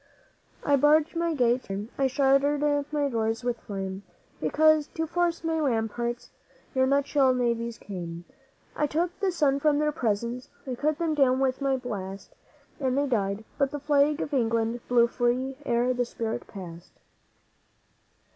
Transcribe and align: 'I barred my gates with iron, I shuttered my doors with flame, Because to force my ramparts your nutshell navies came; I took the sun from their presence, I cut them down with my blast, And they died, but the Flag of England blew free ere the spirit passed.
'I 0.63 0.77
barred 0.77 1.15
my 1.15 1.35
gates 1.35 1.69
with 1.69 1.77
iron, 1.77 1.89
I 1.95 2.07
shuttered 2.07 2.91
my 2.91 3.07
doors 3.07 3.43
with 3.43 3.59
flame, 3.59 4.01
Because 4.39 4.87
to 4.95 5.05
force 5.05 5.43
my 5.43 5.59
ramparts 5.59 6.31
your 6.73 6.87
nutshell 6.87 7.35
navies 7.35 7.77
came; 7.77 8.25
I 8.75 8.87
took 8.87 9.19
the 9.19 9.31
sun 9.31 9.59
from 9.59 9.77
their 9.77 9.91
presence, 9.91 10.49
I 10.65 10.73
cut 10.73 10.97
them 10.97 11.13
down 11.13 11.39
with 11.39 11.61
my 11.61 11.77
blast, 11.77 12.33
And 12.79 12.97
they 12.97 13.05
died, 13.05 13.45
but 13.59 13.69
the 13.69 13.79
Flag 13.79 14.21
of 14.21 14.33
England 14.33 14.79
blew 14.87 15.05
free 15.05 15.55
ere 15.67 15.93
the 15.93 16.03
spirit 16.05 16.47
passed. 16.47 16.93